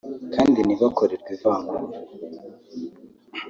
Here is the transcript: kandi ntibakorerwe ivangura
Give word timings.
kandi 0.33 0.59
ntibakorerwe 0.61 1.29
ivangura 1.37 1.85